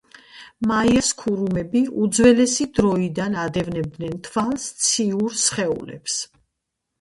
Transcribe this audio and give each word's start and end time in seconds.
მაიას 0.69 1.09
ქურუმები 1.19 1.83
უძველესი 2.05 2.67
დროიდან 2.79 3.37
ადევნებდნენ 3.43 4.17
თვალს 4.29 4.67
ციურ 4.87 5.39
სხეულებს. 5.45 6.19